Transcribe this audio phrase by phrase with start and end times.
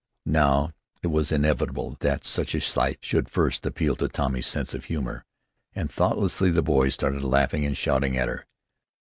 [0.25, 0.71] Now
[1.03, 5.25] it was inevitable that such a sight should first appeal to Tommy's sense of humor,
[5.75, 8.47] and thoughtlessly the boys started laughing and shouting at her.